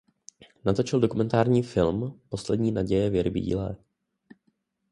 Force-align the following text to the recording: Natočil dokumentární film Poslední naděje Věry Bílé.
Natočil 0.65 0.99
dokumentární 0.99 1.63
film 1.63 2.19
Poslední 2.29 2.71
naděje 2.71 3.09
Věry 3.09 3.29
Bílé. 3.29 3.75